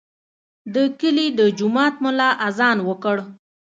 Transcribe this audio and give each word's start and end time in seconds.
د 0.73 0.75
کلي 0.99 1.27
د 1.39 1.41
جومات 1.57 1.93
ملا 2.03 2.29
اذان 2.47 2.77
وکړ. 2.89 3.17